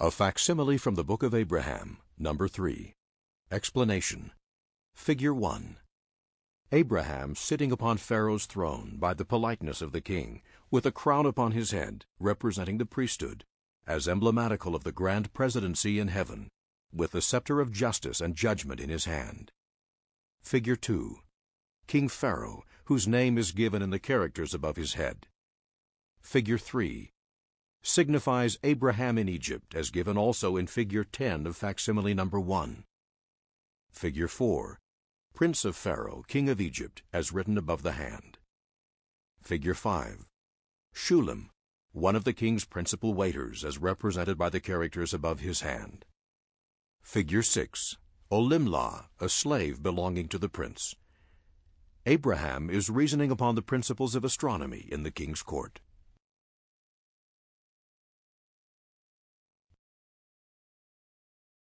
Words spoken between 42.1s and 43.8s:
of the king's principal waiters, as